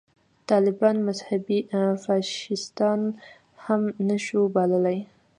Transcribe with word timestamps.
طالبان 0.49 0.95
مذهبي 1.07 1.59
فاشیستان 2.03 2.99
هم 3.65 3.81
نه 4.07 4.17
شو 4.25 4.41
بللای. 4.55 4.99